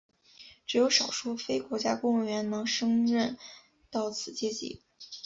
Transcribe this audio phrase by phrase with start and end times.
[0.65, 3.37] 只有少数非国家公务员能升任
[3.91, 4.81] 到此阶级。